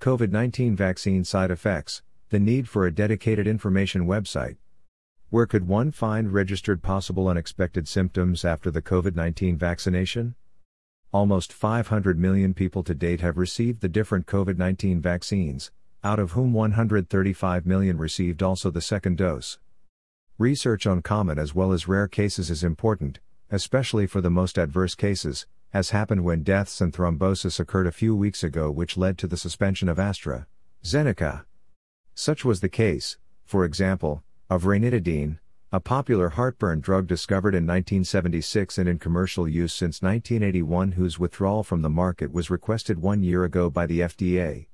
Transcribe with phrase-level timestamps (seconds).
[0.00, 2.00] COVID 19 vaccine side effects,
[2.30, 4.56] the need for a dedicated information website.
[5.28, 10.36] Where could one find registered possible unexpected symptoms after the COVID 19 vaccination?
[11.12, 15.70] Almost 500 million people to date have received the different COVID 19 vaccines,
[16.02, 19.58] out of whom 135 million received also the second dose.
[20.38, 23.20] Research on common as well as rare cases is important,
[23.50, 28.14] especially for the most adverse cases, as happened when deaths and thrombosis occurred a few
[28.14, 31.44] weeks ago, which led to the suspension of AstraZeneca.
[32.14, 35.38] Such was the case, for example, of ranitidine,
[35.72, 41.62] a popular heartburn drug discovered in 1976 and in commercial use since 1981, whose withdrawal
[41.62, 44.66] from the market was requested one year ago by the FDA.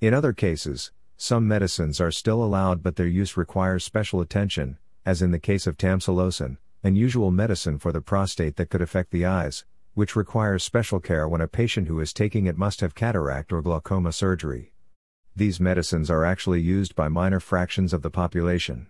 [0.00, 5.22] In other cases, some medicines are still allowed but their use requires special attention, as
[5.22, 9.64] in the case of tamsulosin, unusual medicine for the prostate that could affect the eyes,
[9.96, 13.62] which requires special care when a patient who is taking it must have cataract or
[13.62, 14.70] glaucoma surgery.
[15.34, 18.88] These medicines are actually used by minor fractions of the population.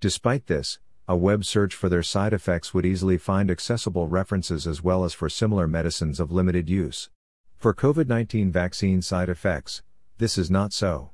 [0.00, 4.82] Despite this, a web search for their side effects would easily find accessible references as
[4.82, 7.08] well as for similar medicines of limited use.
[7.56, 9.84] For COVID 19 vaccine side effects,
[10.18, 11.10] this is not so.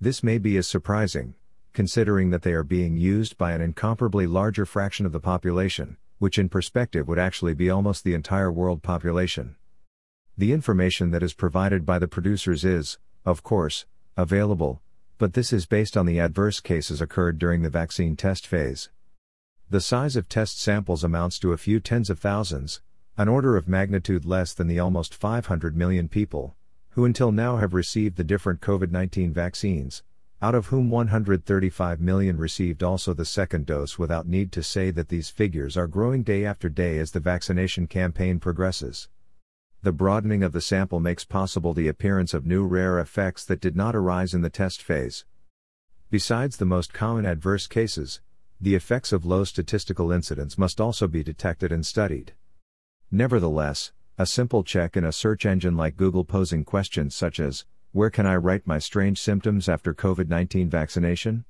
[0.00, 1.34] This may be as surprising,
[1.72, 6.38] considering that they are being used by an incomparably larger fraction of the population, which
[6.38, 9.56] in perspective would actually be almost the entire world population.
[10.38, 13.84] The information that is provided by the producers is, of course,
[14.16, 14.80] available,
[15.18, 18.88] but this is based on the adverse cases occurred during the vaccine test phase.
[19.68, 22.80] The size of test samples amounts to a few tens of thousands,
[23.18, 26.56] an order of magnitude less than the almost 500 million people,
[26.92, 30.02] who until now have received the different COVID 19 vaccines,
[30.44, 35.08] out of whom 135 million received also the second dose without need to say that
[35.08, 39.08] these figures are growing day after day as the vaccination campaign progresses.
[39.80, 43.74] The broadening of the sample makes possible the appearance of new rare effects that did
[43.74, 45.24] not arise in the test phase.
[46.10, 48.20] Besides the most common adverse cases,
[48.60, 52.34] the effects of low statistical incidence must also be detected and studied.
[53.10, 58.10] Nevertheless, a simple check in a search engine like Google posing questions such as, Where
[58.10, 61.44] can I write my strange symptoms after COVID 19 vaccination?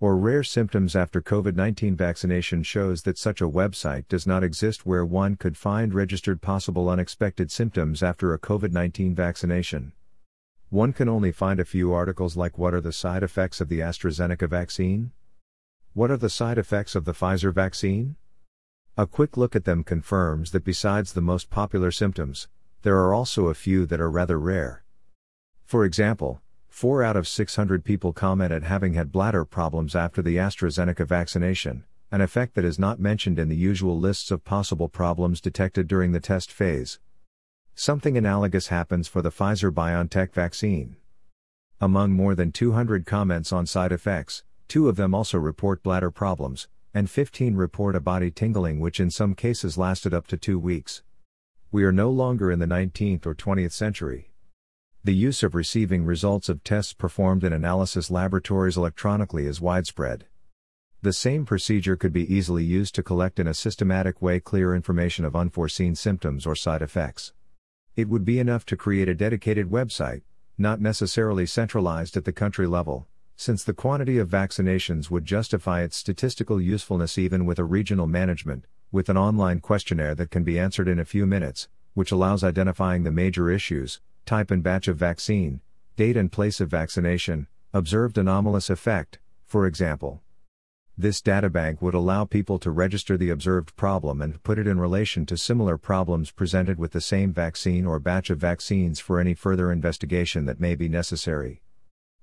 [0.00, 4.84] or rare symptoms after COVID 19 vaccination shows that such a website does not exist
[4.84, 9.92] where one could find registered possible unexpected symptoms after a COVID 19 vaccination.
[10.68, 13.78] One can only find a few articles like What are the side effects of the
[13.78, 15.12] AstraZeneca vaccine?
[15.94, 18.16] What are the side effects of the Pfizer vaccine?
[18.98, 22.46] A quick look at them confirms that besides the most popular symptoms,
[22.82, 24.81] there are also a few that are rather rare.
[25.72, 30.36] For example, 4 out of 600 people comment commented having had bladder problems after the
[30.36, 35.40] AstraZeneca vaccination, an effect that is not mentioned in the usual lists of possible problems
[35.40, 36.98] detected during the test phase.
[37.74, 40.96] Something analogous happens for the Pfizer BioNTech vaccine.
[41.80, 46.68] Among more than 200 comments on side effects, two of them also report bladder problems,
[46.92, 51.02] and 15 report a body tingling which in some cases lasted up to two weeks.
[51.70, 54.31] We are no longer in the 19th or 20th century.
[55.04, 60.26] The use of receiving results of tests performed in analysis laboratories electronically is widespread.
[61.00, 65.24] The same procedure could be easily used to collect in a systematic way clear information
[65.24, 67.32] of unforeseen symptoms or side effects.
[67.96, 70.22] It would be enough to create a dedicated website,
[70.56, 75.96] not necessarily centralized at the country level, since the quantity of vaccinations would justify its
[75.96, 80.86] statistical usefulness even with a regional management, with an online questionnaire that can be answered
[80.86, 85.60] in a few minutes, which allows identifying the major issues, type and batch of vaccine,
[85.96, 90.22] date and place of vaccination, observed anomalous effect, for example.
[90.96, 95.24] This databank would allow people to register the observed problem and put it in relation
[95.26, 99.72] to similar problems presented with the same vaccine or batch of vaccines for any further
[99.72, 101.62] investigation that may be necessary.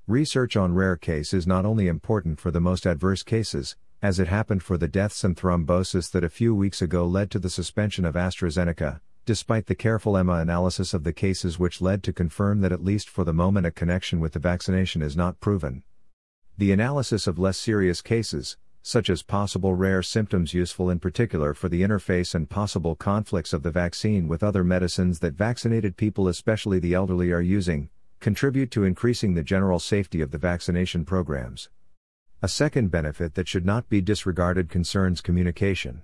[0.08, 4.28] Research on rare case is not only important for the most adverse cases, as it
[4.28, 8.06] happened for the deaths and thrombosis that a few weeks ago led to the suspension
[8.06, 12.72] of AstraZeneca, despite the careful EMA analysis of the cases which led to confirm that
[12.72, 15.84] at least for the moment a connection with the vaccination is not proven.
[16.58, 21.70] The analysis of less serious cases, such as possible rare symptoms useful in particular for
[21.70, 26.80] the interface and possible conflicts of the vaccine with other medicines that vaccinated people especially
[26.80, 27.90] the elderly are using,
[28.20, 31.70] contribute to increasing the general safety of the vaccination programs.
[32.42, 36.02] A second benefit that should not be disregarded concerns communication.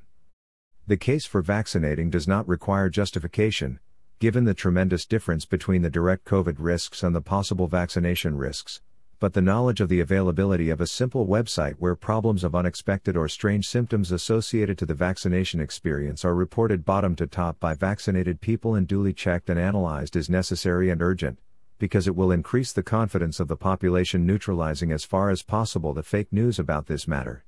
[0.87, 3.79] The case for vaccinating does not require justification,
[4.19, 8.81] given the tremendous difference between the direct COVID risks and the possible vaccination risks.
[9.19, 13.27] But the knowledge of the availability of a simple website where problems of unexpected or
[13.27, 18.75] strange symptoms associated to the vaccination experience are reported bottom to top by vaccinated people
[18.75, 21.39] and duly checked and analyzed is necessary and urgent,
[21.79, 26.03] because it will increase the confidence of the population neutralizing as far as possible the
[26.03, 27.43] fake news about this matter.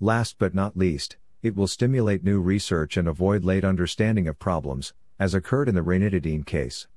[0.00, 4.92] Last but not least, it will stimulate new research and avoid late understanding of problems,
[5.18, 6.88] as occurred in the ranitidine case.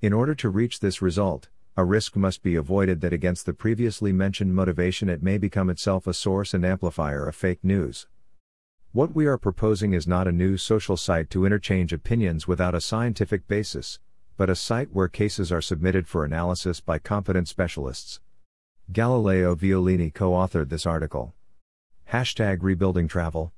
[0.00, 4.12] In order to reach this result, a risk must be avoided that against the previously
[4.12, 8.06] mentioned motivation it may become itself a source and amplifier of fake news.
[8.92, 12.80] What we are proposing is not a new social site to interchange opinions without a
[12.80, 13.98] scientific basis,
[14.36, 18.20] but a site where cases are submitted for analysis by competent specialists.
[18.92, 21.34] Galileo Violini co authored this article.
[22.12, 23.52] Hashtag Rebuilding Travel.